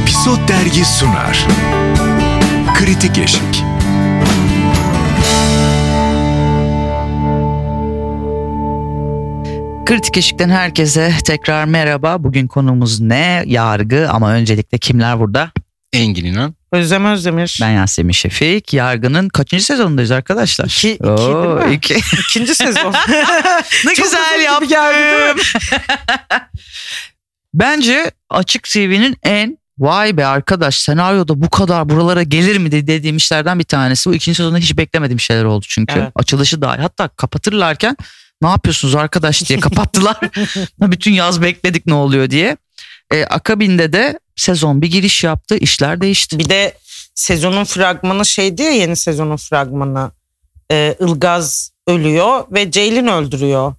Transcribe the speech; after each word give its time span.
Episod 0.00 0.48
Dergi 0.48 0.84
sunar. 0.84 1.46
Kritik 2.74 3.18
Eşik. 3.18 3.64
Kritik 9.86 10.16
Eşik'ten 10.18 10.48
herkese 10.50 11.12
tekrar 11.24 11.64
merhaba. 11.64 12.24
Bugün 12.24 12.46
konumuz 12.46 13.00
ne? 13.00 13.42
Yargı 13.46 14.10
ama 14.10 14.32
öncelikle 14.32 14.78
kimler 14.78 15.18
burada? 15.20 15.50
Engin 15.92 16.24
İnan. 16.24 16.54
Özlem 16.72 17.06
Özdemir. 17.06 17.58
Ben 17.62 17.70
Yasemin 17.70 18.12
Şefik. 18.12 18.74
Yargı'nın 18.74 19.28
kaçıncı 19.28 19.64
sezonundayız 19.64 20.10
arkadaşlar? 20.10 20.64
İki, 20.66 20.90
iki 20.92 21.04
Oo, 21.04 21.58
değil 21.60 21.68
mi? 21.68 21.74
iki. 21.74 21.94
İkinci 22.28 22.54
sezon. 22.54 22.92
ne 23.86 23.94
Çok 23.94 24.04
güzel 24.04 24.40
yaptım. 24.44 24.68
geldi? 24.68 25.40
Bence 27.54 28.10
Açık 28.30 28.62
TV'nin 28.64 29.16
en 29.22 29.58
vay 29.80 30.16
be 30.16 30.26
arkadaş 30.26 30.78
senaryoda 30.78 31.42
bu 31.42 31.50
kadar 31.50 31.88
buralara 31.88 32.22
gelir 32.22 32.58
mi 32.58 32.72
de- 32.72 32.86
dediğim 32.86 33.16
işlerden 33.16 33.58
bir 33.58 33.64
tanesi. 33.64 34.10
Bu 34.10 34.14
ikinci 34.14 34.36
sezonda 34.36 34.58
hiç 34.58 34.76
beklemediğim 34.76 35.20
şeyler 35.20 35.44
oldu 35.44 35.64
çünkü. 35.68 35.98
Evet. 35.98 36.12
Açılışı 36.14 36.62
dahi 36.62 36.80
hatta 36.80 37.08
kapatırlarken 37.08 37.96
ne 38.42 38.48
yapıyorsunuz 38.48 38.94
arkadaş 38.94 39.48
diye 39.48 39.60
kapattılar. 39.60 40.16
Bütün 40.80 41.12
yaz 41.12 41.42
bekledik 41.42 41.86
ne 41.86 41.94
oluyor 41.94 42.30
diye. 42.30 42.56
E, 43.12 43.24
akabinde 43.24 43.92
de 43.92 44.18
sezon 44.36 44.82
bir 44.82 44.90
giriş 44.90 45.24
yaptı 45.24 45.56
işler 45.56 46.00
değişti. 46.00 46.38
Bir 46.38 46.48
de 46.48 46.74
sezonun 47.14 47.64
fragmanı 47.64 48.26
şeydi 48.26 48.62
ya 48.62 48.70
yeni 48.70 48.96
sezonun 48.96 49.36
fragmanı. 49.36 50.10
Ee, 50.72 50.96
Ilgaz 51.00 51.70
ölüyor 51.86 52.44
ve 52.50 52.70
Ceylin 52.70 53.06
öldürüyor. 53.06 53.74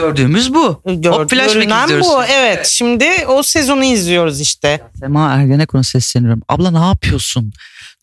Gördüğümüz 0.00 0.54
bu. 0.54 0.82
Gör, 0.86 1.28
flashback 1.28 1.54
görünen 1.54 1.84
izliyoruz. 1.84 2.06
bu. 2.08 2.24
Evet 2.24 2.66
şimdi 2.66 3.10
o 3.28 3.42
sezonu 3.42 3.84
izliyoruz 3.84 4.40
işte. 4.40 4.80
Sema 5.00 5.32
Ergenekon'a 5.32 5.82
sesleniyorum. 5.82 6.42
Abla 6.48 6.70
ne 6.70 6.86
yapıyorsun? 6.86 7.52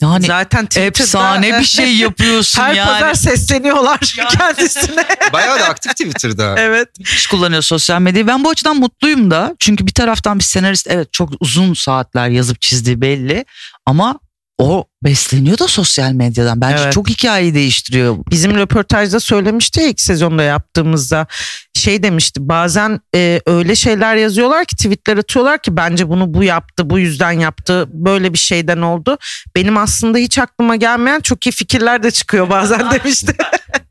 Yani 0.02 0.26
Zaten 0.26 0.66
Twitter'da 0.66 1.04
efsane 1.04 1.60
bir 1.60 1.66
şey 1.66 1.96
yapıyorsun 1.98 2.62
Her 2.62 2.74
yani. 2.74 2.88
pazar 2.88 3.14
sesleniyorlar 3.14 4.00
kendisine. 4.40 5.06
Bayağı 5.34 5.60
da 5.60 5.66
aktif 5.66 5.92
Twitter'da. 5.92 6.56
evet. 6.58 6.88
iş 7.00 7.28
kullanıyor 7.28 7.62
sosyal 7.62 8.02
medyayı. 8.02 8.28
Ben 8.28 8.44
bu 8.44 8.50
açıdan 8.50 8.76
mutluyum 8.78 9.32
da. 9.32 9.56
Çünkü 9.60 9.88
bir 9.88 9.94
taraftan 9.94 10.40
bir 10.40 10.44
senarist 10.44 10.88
evet 10.90 11.14
çok 11.14 11.30
uzun 11.40 11.74
saatler 11.74 12.30
yazıp 12.30 12.62
çizdiği 12.62 13.02
belli. 13.02 13.46
Ama 13.86 14.20
o 14.58 14.86
besleniyor 15.04 15.58
da 15.58 15.68
sosyal 15.68 16.12
medyadan. 16.12 16.62
Bence 16.62 16.84
Evet. 16.84 16.94
çok 16.94 17.10
hikayeyi 17.10 17.54
değiştiriyor. 17.54 18.18
Bizim 18.30 18.56
röportajda 18.56 19.20
söylemişti 19.20 19.82
ya 19.82 19.88
ilk 19.88 20.02
sezonda 20.02 20.44
yaptığımızda 20.44 21.28
şey 21.74 22.04
demişti 22.04 22.40
bazen 22.50 23.00
e, 23.16 23.42
öyle 23.46 23.76
şeyler 23.76 24.16
yazıyorlar 24.16 24.66
ki 24.66 24.76
tweetler 24.76 25.18
atıyorlar 25.18 25.62
ki 25.62 25.78
bence 25.78 26.10
bunu 26.10 26.34
bu 26.34 26.44
yaptı 26.44 26.90
bu 26.90 27.00
yüzden 27.00 27.32
yaptı 27.32 27.88
böyle 27.92 28.34
bir 28.34 28.38
şeyden 28.38 28.82
oldu. 28.82 29.18
Benim 29.56 29.78
aslında 29.78 30.18
hiç 30.18 30.40
aklıma 30.40 30.76
gelmeyen 30.76 31.20
çok 31.20 31.48
iyi 31.48 31.52
fikirler 31.52 32.04
de 32.04 32.12
çıkıyor 32.12 32.50
bazen 32.50 32.92
demişti. 32.92 33.36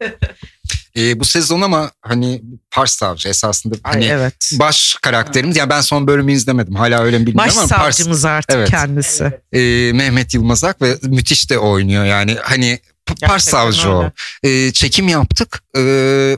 Ee, 0.96 1.20
bu 1.20 1.24
sezon 1.24 1.60
ama 1.60 1.90
hani 2.02 2.42
Pars 2.70 2.92
Savcı 2.96 3.28
esasında 3.28 3.74
Ay, 3.84 3.92
hani 3.92 4.04
evet. 4.04 4.50
baş 4.58 4.96
karakterimiz. 5.02 5.56
Yani 5.56 5.70
ben 5.70 5.80
son 5.80 6.06
bölümü 6.06 6.32
izlemedim. 6.32 6.74
Hala 6.74 7.02
öyle 7.02 7.18
mi 7.18 7.26
bilmiyorum 7.26 7.52
ama 7.58 7.66
Pars, 7.68 7.80
Başsavcımız 7.80 8.24
artık 8.24 8.56
Evet. 8.56 8.70
kendisi. 8.70 9.40
e, 9.52 9.92
Mehmet 9.94 10.34
Yılmazak 10.34 10.82
ve 10.82 10.96
müthiş 11.02 11.50
de 11.50 11.58
oynuyor. 11.58 12.04
Yani 12.04 12.36
hani 12.42 12.78
P- 13.06 13.14
Pars 13.14 13.20
Gerçekten 13.30 13.52
Savcı 13.52 13.90
o. 13.90 13.98
öyle. 14.44 14.66
E, 14.66 14.72
çekim 14.72 15.08
yaptık. 15.08 15.62
E, 15.76 16.36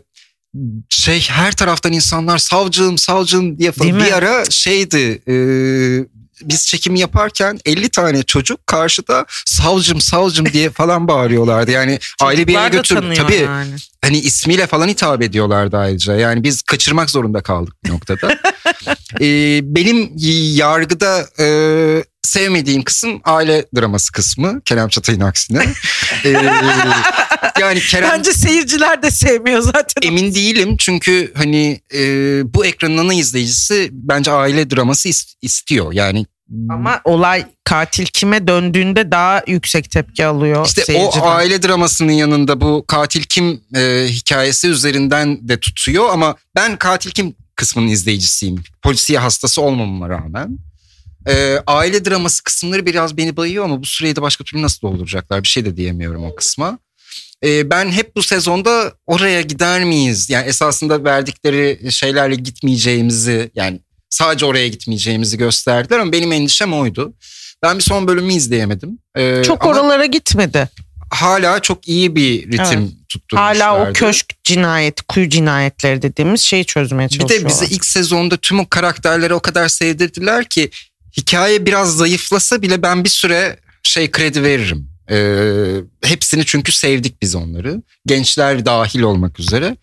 şey 0.89 1.21
her 1.31 1.53
taraftan 1.57 1.93
insanlar 1.93 2.39
savcım 2.39 2.99
savcım 2.99 3.59
diye 3.59 3.73
falan. 3.73 3.91
Değil 3.91 4.01
mi? 4.03 4.07
Bir 4.07 4.13
ara 4.13 4.45
şeydi 4.51 5.23
e, 5.29 5.35
biz 6.43 6.67
çekim 6.67 6.95
yaparken 6.95 7.59
50 7.65 7.89
tane 7.89 8.23
çocuk 8.23 8.67
karşıda 8.67 9.27
savcım 9.47 10.01
savcım 10.01 10.47
diye 10.47 10.71
falan 10.71 11.09
bağırıyorlardı. 11.09 11.71
Yani 11.71 11.99
aile 12.23 12.47
bir 12.47 12.53
yere 12.53 12.69
götür. 12.69 13.15
Tabii 13.17 13.35
yani. 13.35 13.75
hani 14.05 14.19
ismiyle 14.19 14.67
falan 14.67 14.89
hitap 14.89 15.23
ediyorlardı 15.23 15.77
ayrıca. 15.77 16.15
Yani 16.15 16.45
biz 16.45 16.63
kaçırmak 16.63 17.11
zorunda 17.11 17.43
kaldık 17.43 17.75
bir 17.85 17.91
noktada. 17.91 18.39
Ee, 19.21 19.61
benim 19.63 20.13
yargıda 20.57 21.27
e, 21.39 21.47
sevmediğim 22.23 22.85
kısım 22.85 23.21
aile 23.25 23.67
draması 23.77 24.13
kısmı. 24.13 24.61
Kerem 24.65 24.89
Çatay'ın 24.89 25.21
aksine. 25.21 25.65
Ee, 26.25 26.33
yani 27.61 27.81
Kerem 27.91 28.11
Bence 28.11 28.33
seyirciler 28.33 29.03
de 29.03 29.11
sevmiyor 29.11 29.61
zaten. 29.61 30.09
emin 30.09 30.35
değilim 30.35 30.77
çünkü 30.79 31.33
hani 31.37 31.81
e, 31.95 32.01
bu 32.55 32.67
ekranın 32.67 32.99
ana 32.99 33.15
izleyicisi 33.15 33.89
bence 33.93 34.31
aile 34.31 34.71
draması 34.71 35.09
is- 35.09 35.35
istiyor. 35.43 35.93
Yani 35.93 36.27
Ama 36.71 37.01
olay 37.05 37.47
katil 37.65 38.07
kime 38.07 38.47
döndüğünde 38.49 39.11
daha 39.11 39.43
yüksek 39.47 39.91
tepki 39.91 40.27
alıyor 40.27 40.67
İşte 40.67 40.85
seyirciden. 40.85 41.21
o 41.21 41.27
aile 41.27 41.63
dramasının 41.63 42.13
yanında 42.13 42.61
bu 42.61 42.85
katil 42.89 43.23
kim 43.23 43.61
e, 43.77 44.07
hikayesi 44.09 44.69
üzerinden 44.69 45.49
de 45.49 45.61
tutuyor 45.61 46.09
ama 46.11 46.37
ben 46.57 46.77
katil 46.77 47.11
kim 47.11 47.35
kısmının 47.57 47.89
izleyicisiyim. 47.89 48.63
Polisiye 48.83 49.19
hastası 49.19 49.63
olmamama 49.63 50.09
rağmen. 50.09 50.59
E, 51.29 51.59
aile 51.67 52.05
draması 52.05 52.43
kısımları 52.45 52.87
biraz 52.87 53.17
beni 53.17 53.37
bayıyor 53.37 53.65
ama 53.65 53.81
bu 53.83 53.87
süreyi 53.87 54.17
de 54.17 54.23
başka 54.23 54.45
türlü 54.45 54.63
nasıl 54.63 54.81
dolduracaklar 54.83 55.43
bir 55.43 55.49
şey 55.49 55.65
de 55.65 55.77
diyemiyorum 55.77 56.25
o 56.25 56.35
kısma. 56.35 56.79
E, 57.45 57.71
ben 57.71 57.91
hep 57.93 58.17
bu 58.17 58.23
sezonda 58.23 58.93
oraya 59.07 59.41
gider 59.41 59.85
miyiz? 59.85 60.31
Yani 60.31 60.47
esasında 60.47 61.05
verdikleri 61.05 61.93
şeylerle 61.93 62.35
gitmeyeceğimizi 62.35 63.51
yani 63.55 63.81
sadece 64.11 64.47
oraya 64.47 64.69
gitmeyeceğimizi 64.69 65.39
gösterdiler 65.39 65.99
ama 65.99 66.13
benim 66.13 66.33
endişem 66.33 66.75
oydu. 66.75 67.15
Ben 67.63 67.79
bir 67.79 67.83
son 67.83 68.09
bölümü 68.09 68.33
izleyemedim. 68.33 68.99
E, 69.17 69.43
Çok 69.43 69.67
oralara 69.67 70.05
gitmedi. 70.07 70.69
hala 71.11 71.61
çok 71.63 71.89
iyi 71.89 72.17
bir 72.17 72.47
ritim 72.53 72.81
Evet. 72.81 73.09
tutturmuşlardı. 73.09 73.63
Hala 73.63 73.91
o 73.91 73.93
köşk 73.93 74.27
cinayeti, 74.45 75.03
kuyu 75.03 75.29
cinayetleri 75.29 76.03
dediğimiz 76.03 76.41
şeyi 76.41 76.65
çözmeye 76.65 77.09
Bir 77.09 77.19
çalışıyorlar. 77.19 77.51
de 77.51 77.63
bize 77.63 77.75
ilk 77.75 77.85
sezonda 77.85 78.37
tüm 78.37 78.61
o 78.61 78.69
karakterleri 78.69 79.35
o 79.35 79.41
kadar 79.41 79.69
sevdirdiler 79.69 80.45
ki 80.45 80.71
hikaye 81.17 81.67
biraz 81.67 81.97
zayıflasa 81.97 82.63
bile 82.63 82.83
ben 82.83 83.05
bir 83.05 83.09
süre 83.09 83.57
şey 83.83 84.11
kredi 84.11 84.43
veririm. 84.43 84.89
Ee, 85.11 85.77
hepsini 86.05 86.43
çünkü 86.47 86.73
sevdik 86.73 87.23
biz 87.23 87.35
onları. 87.35 87.83
Gençler 88.07 88.67
dahil 88.67 89.01
olmak 89.01 89.41
üzere. 89.41 89.77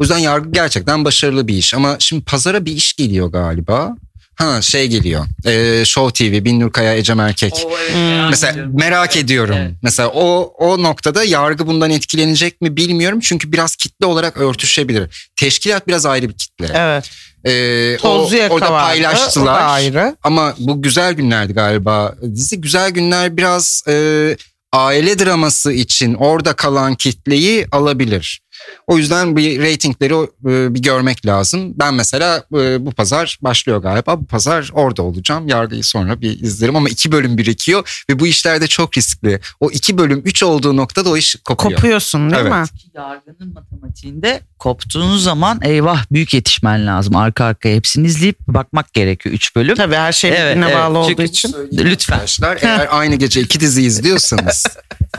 O 0.00 0.04
yüzden 0.04 0.18
yargı 0.18 0.52
gerçekten 0.52 1.04
başarılı 1.04 1.48
bir 1.48 1.54
iş. 1.54 1.74
Ama 1.74 1.96
şimdi 1.98 2.24
pazara 2.24 2.64
bir 2.64 2.72
iş 2.72 2.94
geliyor 2.94 3.28
galiba. 3.32 3.96
Ha 4.34 4.62
şey 4.62 4.86
geliyor. 4.86 5.26
Ee, 5.46 5.84
Show 5.84 6.30
TV, 6.30 6.44
Binnur 6.44 6.72
Kaya, 6.72 6.96
Ecem 6.96 7.20
Erkek. 7.20 7.54
Hmm. 7.92 8.28
Mesela 8.30 8.66
merak 8.72 9.16
ediyorum. 9.16 9.56
Mesela 9.82 10.08
o 10.08 10.54
o 10.58 10.82
noktada 10.82 11.24
yargı 11.24 11.66
bundan 11.66 11.90
etkilenecek 11.90 12.60
mi 12.60 12.76
bilmiyorum. 12.76 13.20
Çünkü 13.20 13.52
biraz 13.52 13.76
kitle 13.76 14.06
olarak 14.06 14.36
örtüşebilir. 14.36 15.30
Teşkilat 15.36 15.88
biraz 15.88 16.06
ayrı 16.06 16.28
bir 16.28 16.34
kitle. 16.34 16.68
Evet. 16.74 17.10
O, 17.44 18.02
Tozlu 18.02 18.36
yaka 18.36 18.54
orada 18.54 18.68
paylaştılar. 18.68 19.60
O 19.60 19.64
ayrı. 19.64 20.16
Ama 20.22 20.54
bu 20.58 20.82
güzel 20.82 21.12
günlerdi 21.12 21.52
galiba. 21.52 22.14
Dizi 22.34 22.60
güzel 22.60 22.90
günler 22.90 23.36
biraz 23.36 23.82
e, 23.88 24.36
aile 24.72 25.18
draması 25.18 25.72
için 25.72 26.14
orada 26.14 26.56
kalan 26.56 26.94
kitleyi 26.94 27.66
alabilir. 27.72 28.40
O 28.86 28.98
yüzden 28.98 29.36
bir 29.36 29.60
reytingleri 29.60 30.14
e, 30.46 30.74
bir 30.74 30.82
görmek 30.82 31.26
lazım. 31.26 31.72
Ben 31.78 31.94
mesela 31.94 32.44
e, 32.54 32.86
bu 32.86 32.90
pazar 32.90 33.38
başlıyor 33.42 33.78
galiba. 33.82 34.20
Bu 34.20 34.26
pazar 34.26 34.70
orada 34.72 35.02
olacağım. 35.02 35.48
Yargıyı 35.48 35.84
sonra 35.84 36.20
bir 36.20 36.40
izlerim 36.40 36.76
ama 36.76 36.88
iki 36.88 37.12
bölüm 37.12 37.38
birikiyor 37.38 38.04
ve 38.10 38.18
bu 38.18 38.26
işlerde 38.26 38.66
çok 38.66 38.96
riskli. 38.98 39.40
O 39.60 39.70
iki 39.70 39.98
bölüm 39.98 40.22
üç 40.24 40.42
olduğu 40.42 40.76
noktada 40.76 41.10
o 41.10 41.16
iş 41.16 41.36
kopuyor. 41.44 41.74
Kopuyorsun 41.76 42.30
değil 42.30 42.42
Evet. 42.42 42.52
mi? 42.52 42.64
Yargının 42.94 43.54
matematiğinde 43.54 44.40
koptuğun 44.58 45.16
zaman 45.16 45.60
eyvah 45.62 46.04
büyük 46.12 46.34
yetişmen 46.34 46.86
lazım. 46.86 47.16
Arka 47.16 47.44
arkaya 47.44 47.76
hepsini 47.76 48.06
izleyip 48.06 48.38
bakmak 48.48 48.92
gerekiyor 48.94 49.34
3 49.34 49.56
bölüm. 49.56 49.76
Tabii 49.76 49.94
her 49.96 50.12
şey 50.12 50.30
Evet, 50.30 50.40
birbirine 50.56 50.64
evet. 50.66 50.76
bağlı 50.76 50.98
olduğu 50.98 51.08
Çünkü- 51.08 51.24
için. 51.24 51.54
Lütfen. 51.72 52.14
Arkadaşlar 52.14 52.58
eğer 52.62 52.88
aynı 52.90 53.14
gece 53.14 53.40
iki 53.40 53.60
dizi 53.60 53.82
izliyorsanız 53.82 54.66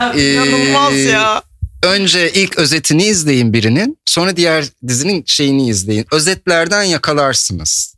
e, 0.16 0.32
İnanılmaz 0.34 0.96
ya. 0.98 1.42
Önce 1.82 2.32
ilk 2.32 2.58
özetini 2.58 3.04
izleyin 3.04 3.52
birinin 3.52 3.98
sonra 4.04 4.36
diğer 4.36 4.64
dizinin 4.88 5.24
şeyini 5.26 5.68
izleyin. 5.68 6.06
Özetlerden 6.12 6.82
yakalarsınız. 6.82 7.94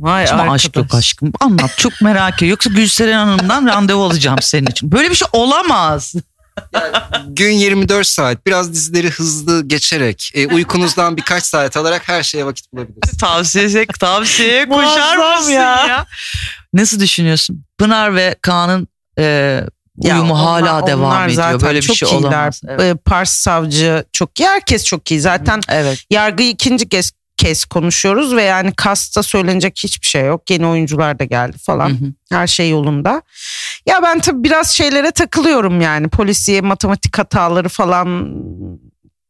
Vay 0.00 0.24
mi 0.24 0.30
arkadaş. 0.30 0.64
aşk 0.64 0.76
yok 0.76 0.94
aşkım? 0.94 1.32
Anlat 1.40 1.78
çok 1.78 2.02
merak 2.02 2.34
ediyorum. 2.34 2.50
Yoksa 2.50 2.70
Gülseren 2.70 3.26
Hanım'dan 3.26 3.66
randevu 3.66 4.04
alacağım 4.04 4.38
senin 4.42 4.66
için. 4.66 4.92
Böyle 4.92 5.10
bir 5.10 5.14
şey 5.14 5.28
olamaz. 5.32 6.14
Gün 7.26 7.52
24 7.52 8.06
saat 8.06 8.46
biraz 8.46 8.72
dizileri 8.72 9.10
hızlı 9.10 9.68
geçerek 9.68 10.30
e, 10.34 10.46
uykunuzdan 10.46 11.16
birkaç 11.16 11.44
saat 11.44 11.76
alarak 11.76 12.08
her 12.08 12.22
şeye 12.22 12.46
vakit 12.46 12.72
bulabilirsiniz. 12.72 13.18
Tavsiye, 13.18 13.86
tavsiye 13.86 14.68
koşar 14.68 15.36
mısın 15.36 15.52
ya. 15.52 15.86
ya? 15.86 16.06
Nasıl 16.72 17.00
düşünüyorsun? 17.00 17.64
Pınar 17.78 18.14
ve 18.14 18.36
Kaan'ın 18.42 18.88
e, 19.18 19.60
Ya 20.02 20.14
uyumu 20.14 20.32
onlar- 20.32 20.62
hala 20.62 20.86
devam 20.86 21.10
onlar 21.10 21.28
ediyor. 21.28 21.36
zaten 21.42 21.60
Böyle 21.60 21.78
bir 21.78 21.82
çok 21.86 21.96
şey 21.96 22.08
iyiler. 22.08 22.28
olamaz. 22.28 22.60
Evet. 22.68 22.80
Ee, 22.80 22.94
Pars 22.94 23.30
savcı 23.30 24.04
çok 24.12 24.40
iyi. 24.40 24.48
Herkes 24.48 24.84
çok 24.84 25.10
iyi. 25.10 25.20
Zaten 25.20 25.60
evet. 25.68 26.04
yargıyı 26.10 26.48
ikinci 26.48 26.88
kez 26.88 27.12
kez 27.36 27.64
konuşuyoruz 27.64 28.36
ve 28.36 28.42
yani 28.42 28.72
kasta 28.76 29.22
söylenecek 29.22 29.80
hiçbir 29.84 30.06
şey 30.06 30.24
yok. 30.24 30.50
Yeni 30.50 30.66
oyuncular 30.66 31.18
da 31.18 31.24
geldi 31.24 31.58
falan. 31.58 31.88
Hı 31.88 31.92
hı. 31.92 32.12
Her 32.32 32.46
şey 32.46 32.70
yolunda. 32.70 33.22
Ya 33.86 34.00
ben 34.02 34.20
tabii 34.20 34.44
biraz 34.44 34.70
şeylere 34.70 35.10
takılıyorum 35.10 35.80
yani. 35.80 36.08
Polisiye 36.08 36.60
matematik 36.60 37.18
hataları 37.18 37.68
falan 37.68 38.34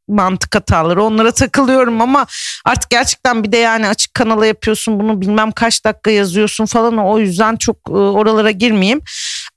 mantık 0.08 0.54
hataları 0.54 1.02
onlara 1.02 1.32
takılıyorum 1.32 2.00
ama 2.00 2.26
artık 2.64 2.90
gerçekten 2.90 3.44
bir 3.44 3.52
de 3.52 3.56
yani 3.56 3.88
açık 3.88 4.14
kanala 4.14 4.46
yapıyorsun 4.46 5.00
bunu 5.00 5.20
bilmem 5.20 5.52
kaç 5.52 5.84
dakika 5.84 6.10
yazıyorsun 6.10 6.66
falan 6.66 6.98
o 6.98 7.18
yüzden 7.18 7.56
çok 7.56 7.76
e, 7.88 7.92
oralara 7.92 8.50
girmeyeyim. 8.50 9.00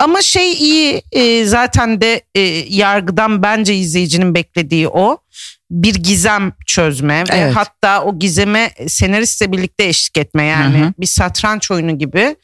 Ama 0.03 0.21
şey 0.21 0.53
iyi 0.53 1.01
e, 1.11 1.45
zaten 1.45 2.01
de 2.01 2.21
e, 2.35 2.41
yargıdan 2.69 3.43
bence 3.43 3.75
izleyicinin 3.75 4.35
beklediği 4.35 4.87
o 4.87 5.17
bir 5.71 5.95
gizem 5.95 6.53
çözme 6.65 7.23
ve 7.29 7.33
Evet. 7.33 7.55
hatta 7.55 8.03
o 8.03 8.19
gizeme 8.19 8.71
senaristle 8.87 9.51
birlikte 9.51 9.83
eşlik 9.83 10.17
etme 10.17 10.43
yani 10.43 10.79
Hı 10.79 10.85
hı. 10.85 10.93
bir 10.99 11.05
satranç 11.05 11.71
oyunu 11.71 11.97
gibi 11.97 12.35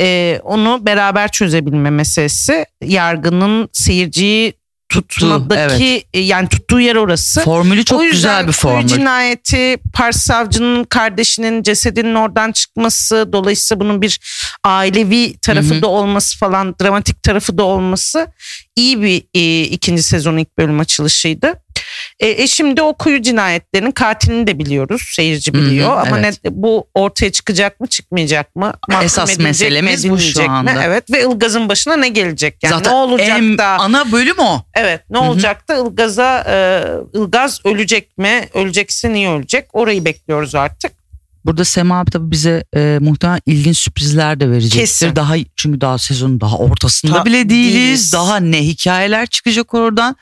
e, 0.00 0.40
onu 0.44 0.86
beraber 0.86 1.32
çözebilme 1.32 1.90
meselesi 1.90 2.64
yargının 2.84 3.68
seyirciyi 3.72 4.52
tutmadaki 4.90 6.04
e, 6.14 6.20
yani 6.20 6.48
tuttuğu 6.48 6.80
yer 6.80 6.96
orası. 6.96 7.40
Formülü 7.40 7.84
çok 7.84 8.00
O 8.00 8.02
yüzden 8.02 8.16
güzel 8.16 8.46
bir 8.46 8.52
formül. 8.52 8.86
cinayeti, 8.86 9.78
Pars 9.92 10.16
savcının 10.16 10.84
kardeşinin 10.84 11.62
cesedinin 11.62 12.14
oradan 12.14 12.52
çıkması, 12.52 13.28
dolayısıyla 13.32 13.80
bunun 13.80 14.02
bir 14.02 14.20
ailevi 14.64 15.38
tarafı 15.38 15.74
Hı 15.74 15.78
hı. 15.78 15.82
da 15.82 15.86
olması 15.86 16.38
falan, 16.38 16.74
dramatik 16.82 17.22
tarafı 17.22 17.58
da 17.58 17.62
olması 17.62 18.26
iyi 18.76 19.02
bir 19.02 19.22
e, 19.34 19.62
ikinci 19.62 20.02
sezonun 20.02 20.38
ilk 20.38 20.58
bölüm 20.58 20.80
açılışıydı. 20.80 21.54
E, 22.20 22.42
e 22.42 22.46
şimdi 22.46 22.82
o 22.82 22.94
kuyu 22.94 23.22
cinayetlerinin 23.22 23.90
katilini 23.90 24.46
de 24.46 24.58
biliyoruz, 24.58 25.02
seyirci 25.16 25.52
Hı 25.52 25.56
hı, 25.58 25.62
biliyor 25.62 25.96
ama 25.96 26.18
evet. 26.20 26.44
ne, 26.44 26.50
bu 26.52 26.86
ortaya 26.94 27.32
çıkacak 27.32 27.80
mı, 27.80 27.86
çıkmayacak 27.86 28.56
mı? 28.56 28.72
Mahkum 28.88 29.06
Esas 29.06 29.30
edilecek 29.30 29.38
mi, 29.38 29.44
meselemiz 29.44 30.10
bu 30.10 30.18
şu 30.18 30.24
edilmeyecek 30.24 30.46
mi? 30.46 30.52
anda. 30.52 30.84
Evet 30.84 31.10
ve 31.10 31.22
Ilgaz'ın 31.22 31.68
başına 31.68 31.96
ne 31.96 32.08
gelecek? 32.08 32.56
Yani 32.62 32.74
Zaten 32.74 32.92
ne 32.92 32.96
olacak 32.96 33.28
en 33.38 33.58
da? 33.58 33.66
ana 33.66 34.12
bölüm 34.12 34.38
o. 34.38 34.62
Evet 34.74 35.00
ne 35.10 35.18
Hı 35.18 35.22
hı. 35.22 35.26
olacak 35.26 35.68
da 35.68 35.76
Ilgaz'a 35.76 36.44
e, 36.48 36.84
Ilgaz 37.18 37.60
ölecek 37.64 38.18
mi? 38.18 38.48
Ölecekse 38.54 39.12
niye 39.12 39.30
ölecek? 39.30 39.66
Orayı 39.72 40.04
bekliyoruz 40.04 40.54
artık. 40.54 40.92
Burada 41.44 41.64
Sema 41.64 42.00
abi 42.00 42.10
tabii 42.10 42.30
bize 42.30 42.64
e, 42.76 42.98
muhtemelen 43.00 43.40
ilginç 43.46 43.78
sürprizler 43.78 44.40
de 44.40 44.50
verecektir. 44.50 44.78
Kesin. 44.80 45.16
Daha 45.16 45.34
çünkü 45.56 45.80
daha 45.80 45.98
sezonun 45.98 46.40
daha 46.40 46.56
ortasında 46.56 47.12
Ta- 47.12 47.24
bile 47.24 47.48
değiliz. 47.48 47.74
değiliz. 47.74 48.12
Daha 48.12 48.36
ne 48.36 48.58
hikayeler 48.66 49.26
çıkacak 49.26 49.74
oradan. 49.74 50.16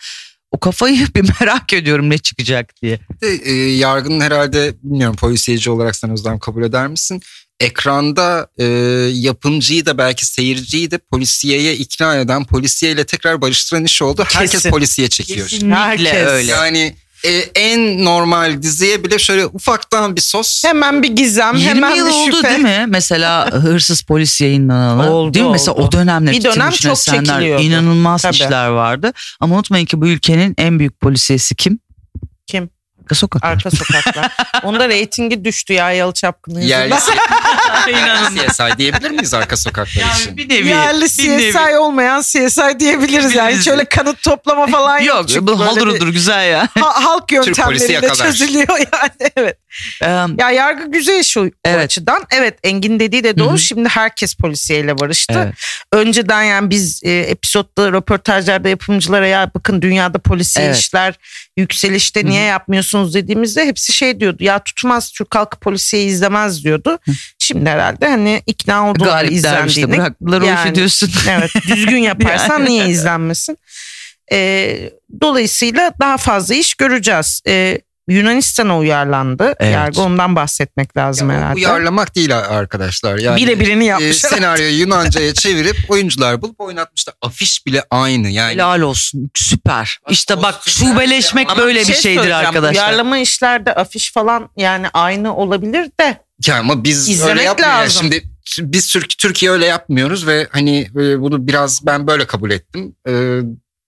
O 0.50 0.60
kafayı 0.60 1.06
bir 1.14 1.30
merak 1.40 1.72
ediyorum 1.72 2.10
ne 2.10 2.18
çıkacak 2.18 2.82
diye. 2.82 2.98
De, 3.22 3.28
e, 3.28 3.52
yargının 3.76 4.20
herhalde 4.20 4.74
bilmiyorum 4.82 5.16
polisiyeci 5.16 5.70
olarak 5.70 5.96
sen 5.96 6.10
Özlem 6.10 6.38
kabul 6.38 6.62
eder 6.62 6.86
misin? 6.86 7.22
Ekranda 7.60 8.48
e, 8.58 8.64
yapımcıyı 9.12 9.86
da 9.86 9.98
belki 9.98 10.26
seyirciyi 10.26 10.90
de 10.90 10.98
polisiyeye 10.98 11.76
ikna 11.76 12.16
eden, 12.16 12.44
polisiyeyle 12.44 13.04
tekrar 13.04 13.40
barıştıran 13.40 13.84
iş 13.84 14.02
oldu. 14.02 14.24
Herkes 14.28 14.50
Kesin. 14.52 14.70
polisiye 14.70 15.08
çekiyor. 15.08 15.48
Kesinlikle 15.48 15.74
Herkes. 15.76 16.26
öyle. 16.26 16.50
Yani 16.50 16.94
e, 17.24 17.30
en 17.54 18.04
normal 18.04 18.62
diziye 18.62 19.04
bile 19.04 19.18
şöyle 19.18 19.46
ufaktan 19.46 20.16
bir 20.16 20.20
sos. 20.20 20.64
Hemen 20.64 21.02
bir 21.02 21.08
gizem, 21.16 21.54
20 21.56 21.70
hemen 21.70 21.94
yıl 21.94 22.06
bir 22.06 22.12
oldu 22.12 22.36
şüphe. 22.36 22.48
değil 22.48 22.60
mi? 22.60 22.84
Mesela 22.88 23.50
Hırsız 23.62 24.02
Polis 24.02 24.40
yayınlanalı. 24.40 25.10
Oldu, 25.10 25.34
değil 25.34 25.46
mi? 25.46 25.52
Mesela 25.52 25.72
oldu. 25.74 25.86
o 25.88 25.92
dönemler 25.92 26.34
Bir 26.34 26.44
dönem 26.44 26.70
çok 26.70 26.92
Esenler, 26.92 27.24
çekiliyordu. 27.24 27.62
inanılmaz 27.62 28.22
Tabii. 28.22 28.34
işler 28.34 28.68
vardı. 28.68 29.12
Ama 29.40 29.54
unutmayın 29.56 29.86
ki 29.86 30.00
bu 30.00 30.08
ülkenin 30.08 30.54
en 30.58 30.78
büyük 30.78 31.00
polisiyesi 31.00 31.54
kim? 31.56 31.78
Kim? 32.46 32.70
Arka 33.08 33.14
sokak. 33.14 33.44
Arka 33.44 33.70
sokaklar. 33.70 34.32
Onda 34.62 34.88
reytingi 34.88 35.44
düştü 35.44 35.72
ya 35.72 35.92
Yalı 35.92 36.12
Çapkın'ın 36.12 36.60
Yerli. 36.60 36.94
CSI 38.48 38.78
diyebilir 38.78 39.10
miyiz 39.10 39.34
arka 39.34 39.56
sokaklar 39.56 40.02
Yani 40.02 40.20
için? 40.20 40.36
bir 40.36 40.48
nevi. 40.48 40.68
Yerli 40.68 41.04
bir 41.18 41.28
nevi. 41.28 41.52
CSI 41.52 41.78
olmayan 41.78 42.20
CSI 42.22 42.80
diyebiliriz 42.80 43.34
yani. 43.34 43.56
Hiç 43.56 43.68
öyle 43.68 43.84
kanıt 43.84 44.22
toplama 44.22 44.66
falan 44.66 44.98
yok. 44.98 45.34
Yok 45.36 45.46
bu 45.46 45.66
huldur 45.66 46.08
güzel 46.08 46.50
ya. 46.50 46.68
ha- 46.80 47.04
halk 47.04 47.32
yöntemleriyle 47.32 48.14
çözülüyor 48.14 48.78
yani. 48.92 49.30
Evet. 49.36 49.58
Ee, 50.02 50.06
Ya 50.38 50.50
yargı 50.50 50.90
güzel 50.92 51.24
o 51.36 51.46
Evet. 51.64 51.84
açıdan. 51.84 52.24
Evet 52.30 52.58
Engin 52.62 53.00
dediği 53.00 53.24
de 53.24 53.38
doğru. 53.38 53.48
Hı 53.48 53.52
hı. 53.52 53.58
Şimdi 53.58 53.88
herkes 53.88 54.34
polisiyeyle 54.34 54.98
barıştı. 54.98 55.42
Evet. 55.44 55.54
Önceden 55.92 56.42
yani 56.42 56.70
biz 56.70 57.00
e, 57.04 57.10
episodda 57.20 57.92
röportajlarda 57.92 58.68
yapımcılara 58.68 59.26
ya 59.26 59.50
bakın 59.54 59.82
dünyada 59.82 60.18
polisiye 60.18 60.66
Evet. 60.66 60.76
işler 60.78 61.14
yükselişte 61.56 62.24
niye 62.24 62.44
yapmıyorsunuz 62.98 63.14
dediğimizde 63.14 63.66
hepsi 63.66 63.92
şey 63.92 64.20
diyordu. 64.20 64.44
Ya 64.44 64.58
tutmaz 64.58 65.10
Türk 65.12 65.34
halkı 65.34 65.58
polisiye 65.58 66.04
izlemez 66.04 66.64
diyordu. 66.64 66.98
Şimdi 67.38 67.70
herhalde 67.70 68.08
hani 68.08 68.42
ikna 68.46 68.90
oldular 68.90 69.24
Galip 69.24 69.44
bıraktılar 69.44 70.40
o 70.40 70.44
işi 70.44 70.46
Yani- 70.46 70.74
diyorsun. 70.74 71.10
Evet 71.28 71.50
düzgün 71.68 71.98
yaparsan 72.02 72.64
niye 72.68 72.88
izlenmesin? 72.88 73.58
Ee, 74.32 74.90
dolayısıyla 75.20 75.92
daha 76.00 76.16
fazla 76.16 76.54
iş 76.54 76.74
göreceğiz. 76.74 77.42
Ee, 77.46 77.78
Yunanistan'a 78.08 78.78
uyarlandı. 78.78 79.54
Evet. 79.58 79.74
Yargı 79.74 80.00
ondan 80.02 80.36
bahsetmek 80.36 80.96
lazım 80.96 81.30
Ya, 81.30 81.36
o 81.36 81.38
herhalde. 81.38 81.54
uyarlamak 81.54 82.14
değil 82.14 82.36
arkadaşlar. 82.36 83.18
Yani, 83.18 83.42
Birebirini 83.42 83.84
e, 83.84 83.86
yapmışlar. 83.86 84.30
senaryoyu 84.30 84.78
Yunanca'ya 84.80 85.34
çevirip 85.34 85.76
oyuncular 85.88 86.42
bulup 86.42 86.60
oynatmışlar. 86.60 87.14
Afiş 87.22 87.66
bile 87.66 87.84
aynı 87.90 88.28
yani. 88.28 88.52
Helal 88.52 88.80
olsun 88.80 89.30
süper. 89.34 89.98
İşte 90.10 90.42
bak 90.42 90.68
şubeleşmek 90.68 91.48
ya. 91.48 91.56
böyle 91.56 91.80
bir 91.80 91.84
şey 91.84 91.94
şeydir 91.94 92.30
arkadaşlar. 92.30 92.82
Uyarlama 92.88 93.18
işlerde 93.18 93.74
afiş 93.74 94.12
falan 94.12 94.50
yani 94.56 94.88
aynı 94.88 95.36
olabilir 95.36 95.90
de. 96.00 96.20
Ya 96.46 96.58
ama 96.58 96.84
biz 96.84 97.08
İzlemek 97.08 97.30
öyle 97.30 97.42
yapmıyoruz. 97.42 97.74
Yani 97.74 97.84
lazım. 97.84 98.02
Şimdi 98.02 98.72
biz 98.72 98.92
Türk 98.92 99.18
Türkiye 99.18 99.50
öyle 99.52 99.66
yapmıyoruz 99.66 100.26
ve 100.26 100.48
hani 100.50 100.80
e, 100.80 101.20
bunu 101.20 101.46
biraz 101.46 101.86
ben 101.86 102.06
böyle 102.06 102.26
kabul 102.26 102.50
ettim. 102.50 102.94
Ee, 103.08 103.40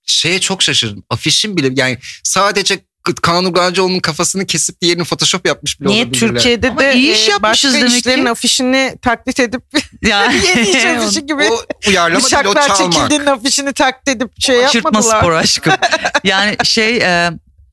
şeye 0.06 0.40
çok 0.40 0.62
şaşırdım. 0.62 1.04
Afişin 1.10 1.56
bile 1.56 1.82
yani 1.82 1.98
sadece 2.24 2.78
Kaan 3.22 3.44
Urgancıoğlu'nun 3.44 3.98
kafasını 4.00 4.46
kesip 4.46 4.80
diğerini 4.80 5.04
Photoshop 5.04 5.46
yapmış 5.46 5.80
bile 5.80 5.88
Niye. 5.88 6.10
Türkiye'de 6.10 6.68
Ama 6.70 6.80
de 6.80 6.94
iyi 6.94 7.12
iş 7.12 7.28
e, 7.28 7.30
yapmışız 7.30 7.70
başka 7.72 7.86
demek 7.86 7.98
işlerin 7.98 8.24
ki. 8.24 8.30
afişini 8.30 8.94
taklit 9.02 9.40
edip 9.40 9.62
Yani 10.02 10.40
yeni 10.48 10.68
iş 10.70 10.84
afişi 10.84 11.26
gibi 11.26 11.42
O 11.50 11.60
uyarlama 11.88 12.30
değil 12.30 12.44
o 12.46 12.54
çalmak. 12.54 12.92
çekildiğinin 12.92 13.26
afişini 13.26 13.72
taklit 13.72 14.08
edip 14.16 14.40
şey 14.40 14.66
Çırpma 14.66 14.88
yapmadılar. 14.88 15.18
spor 15.20 15.32
aşkım. 15.32 15.72
Yani 16.24 16.56
şey 16.64 16.96
e, 16.96 17.30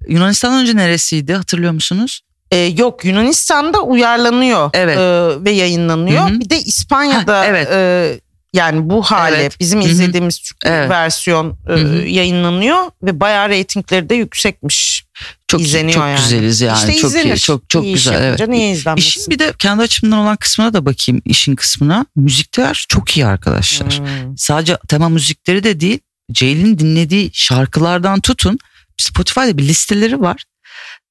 Yunanistan'dan 0.08 0.62
önce 0.62 0.76
neresiydi 0.76 1.34
hatırlıyor 1.34 1.72
musunuz? 1.72 2.22
Ee, 2.52 2.58
yok 2.58 3.06
Yunanistan'da 3.06 3.82
uyarlanıyor 3.82 4.70
Evet. 4.74 4.98
e, 4.98 5.46
ve 5.46 5.52
yayınlanıyor. 5.52 6.30
Hı 6.30 6.34
hı. 6.34 6.40
Bir 6.40 6.50
de 6.50 6.60
İspanya'da 6.62 7.40
Ha, 7.40 7.46
evet. 7.46 7.68
e, 7.72 8.20
yani 8.54 8.90
bu 8.90 9.02
hale 9.04 9.36
Evet. 9.36 9.60
bizim 9.60 9.82
izlediğimiz 9.82 10.52
Evet. 10.64 10.90
versiyon 10.90 11.58
e, 11.70 11.72
Hı 11.72 11.76
hı. 11.76 11.96
yayınlanıyor 12.08 12.78
ve 13.04 13.20
bayağı 13.20 13.50
reytingleri 13.50 14.10
de 14.10 14.16
yüksekmiş. 14.16 15.08
Çok 15.48 15.62
İzleniyor 15.62 15.94
çok 15.94 16.04
yani. 16.04 16.18
güzeliz 16.20 16.62
yani. 16.62 16.78
işte 16.80 16.94
çok 16.94 17.10
izlenir. 17.12 17.36
iyi. 17.36 17.40
Çok 17.40 17.70
çok 17.70 17.84
İyi 17.86 17.94
güzel 17.94 18.24
evet. 18.24 18.48
niye 18.48 18.72
izlenmesin? 18.72 19.08
İşin 19.10 19.28
bir 19.30 19.40
de 19.40 19.54
kendi 19.60 19.82
açımdan 19.82 20.20
olan 20.20 20.36
kısmına 20.36 20.74
da 20.74 20.86
bakayım 20.86 21.22
işin 21.26 21.56
kısmına. 21.56 22.06
Müzikler 22.16 22.86
çok 22.90 23.18
iyi 23.18 23.26
arkadaşlar. 23.26 24.00
Hmm. 24.00 24.38
Sadece 24.38 24.78
tema 24.88 25.10
müzikleri 25.10 25.64
de 25.64 25.80
değil. 25.80 26.00
Ceylin'in 26.32 26.80
dinlediği 26.80 27.30
şarkılardan 27.34 28.20
tutun. 28.22 28.58
Spotify'da 28.98 29.58
bir 29.58 29.64
listeleri 29.64 30.22
var. 30.22 30.44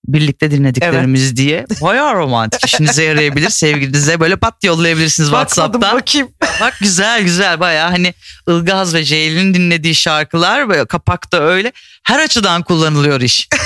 Birlikte 0.08 0.50
dinlediklerimiz 0.50 1.36
diye. 1.36 1.66
Bayağı 1.82 2.14
romantik. 2.14 2.64
İşinize 2.64 3.04
yarayabilir. 3.04 3.50
Sevgilinize 3.50 4.20
böyle 4.20 4.36
pat 4.36 4.64
yollayabilirsiniz 4.64 5.32
Bakmadım 5.32 5.48
WhatsApp'tan. 5.54 5.98
bakayım. 6.00 6.28
Bak 6.60 6.74
güzel 6.80 7.22
güzel 7.22 7.60
bayağı 7.60 7.90
hani 7.90 8.14
Ilgaz 8.48 8.94
ve 8.94 9.04
Ceylin'in 9.04 9.54
dinlediği 9.54 9.94
şarkılar 9.94 10.68
ve 10.68 10.84
kapakta 10.86 11.38
öyle. 11.40 11.72
Her 12.02 12.18
açıdan 12.20 12.62
kullanılıyor 12.62 13.20
iş. 13.20 13.48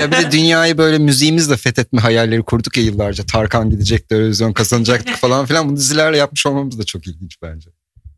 Ya 0.00 0.12
bir 0.12 0.16
de 0.16 0.32
dünyayı 0.32 0.78
böyle 0.78 0.98
müziğimizle 0.98 1.56
fethetme 1.56 2.00
hayalleri 2.00 2.42
kurduk 2.42 2.76
ya 2.76 2.82
yıllarca. 2.82 3.26
Tarkan 3.26 3.70
gidecekti, 3.70 4.14
Eurovision 4.14 4.52
kazanacaktık 4.52 5.16
falan 5.20 5.46
filan. 5.46 5.68
Bu 5.70 5.76
dizilerle 5.76 6.16
yapmış 6.16 6.46
olmamız 6.46 6.78
da 6.78 6.84
çok 6.84 7.06
ilginç 7.06 7.36
bence. 7.42 7.70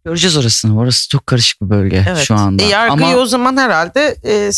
Göreceğiz 0.04 0.37
orasını. 0.37 0.78
Orası 0.78 1.09
çok 1.09 1.26
karışık 1.26 1.62
bir 1.62 1.71
bölge 1.71 2.04
Evet. 2.09 2.25
şu 2.26 2.35
anda. 2.35 2.62
E, 2.62 2.66
yargıyı 2.66 3.07
Ama 3.07 3.16
o 3.16 3.26
zaman 3.26 3.57
herhalde 3.57 4.16
e, 4.25 4.50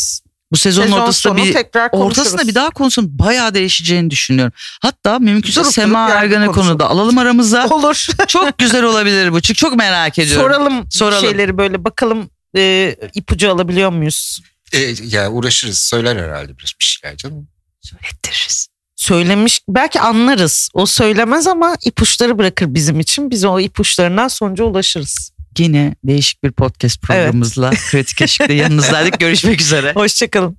bu 0.51 0.57
sezonun 0.57 0.85
sezon 0.87 1.01
ortasında 1.01 1.35
bir 1.37 1.53
tekrar 1.53 1.89
ortasında 1.91 2.47
bir 2.47 2.55
daha 2.55 2.69
konusunun 2.69 3.19
bayağı 3.19 3.53
değişeceğini 3.53 4.09
düşünüyorum. 4.09 4.53
Hatta 4.81 5.19
mümkünse 5.19 5.61
Durup 5.61 5.73
Sema 5.73 6.09
durup 6.09 6.21
konuşalım. 6.29 6.53
konuda 6.53 6.89
alalım 6.89 7.17
aramıza. 7.17 7.67
olur. 7.69 8.07
çok 8.27 8.57
güzel 8.57 8.83
olabilir 8.83 9.33
bu. 9.33 9.41
Çünkü 9.41 9.59
çok 9.59 9.75
merak 9.75 10.19
ediyorum. 10.19 10.43
Soralım, 10.43 10.91
Soralım. 10.91 11.25
şeyleri 11.25 11.57
böyle 11.57 11.83
bakalım 11.83 12.29
e, 12.57 12.95
ipucu 13.13 13.51
alabiliyor 13.51 13.91
muyuz? 13.91 14.41
E, 14.73 14.79
ya 15.03 15.31
uğraşırız, 15.31 15.77
söyler 15.77 16.15
herhalde 16.15 16.57
biraz 16.57 16.71
bir 16.81 16.85
şeyler 16.85 17.17
canım. 17.17 17.47
Söylettiririz. 17.81 18.67
Söylemiş 18.95 19.61
belki 19.69 19.99
anlarız. 19.99 20.69
O 20.73 20.85
söylemez 20.85 21.47
ama 21.47 21.75
ipuçları 21.85 22.37
bırakır 22.37 22.73
bizim 22.73 22.99
için. 22.99 23.31
Biz 23.31 23.45
o 23.45 23.59
ipuçlarından 23.59 24.27
sonuca 24.27 24.63
ulaşırız. 24.63 25.31
Yine 25.59 25.95
değişik 26.03 26.43
bir 26.43 26.51
podcast 26.51 27.01
programımızla 27.01 27.69
Kritik 27.91 28.21
Eşik'te 28.21 28.53
yanınızdaydık. 28.53 29.19
Görüşmek 29.19 29.61
üzere. 29.61 29.93
Hoşçakalın. 29.93 30.57